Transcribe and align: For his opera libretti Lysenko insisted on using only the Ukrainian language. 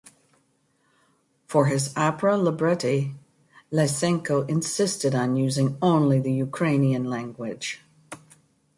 For 1.45 1.67
his 1.67 1.93
opera 1.95 2.35
libretti 2.35 3.13
Lysenko 3.71 4.49
insisted 4.49 5.13
on 5.13 5.35
using 5.35 5.77
only 5.79 6.19
the 6.19 6.33
Ukrainian 6.33 7.03
language. 7.03 7.83